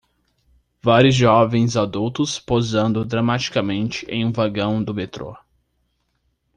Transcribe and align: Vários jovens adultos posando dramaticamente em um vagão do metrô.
Vários 0.81 1.13
jovens 1.13 1.77
adultos 1.77 2.39
posando 2.39 3.05
dramaticamente 3.05 4.03
em 4.09 4.25
um 4.25 4.31
vagão 4.31 4.83
do 4.83 4.95
metrô. 4.95 5.37